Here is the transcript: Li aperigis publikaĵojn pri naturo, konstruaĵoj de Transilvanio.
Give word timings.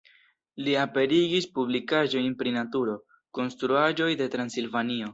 Li 0.67 0.71
aperigis 0.83 1.47
publikaĵojn 1.59 2.35
pri 2.41 2.57
naturo, 2.57 2.99
konstruaĵoj 3.41 4.13
de 4.25 4.33
Transilvanio. 4.39 5.09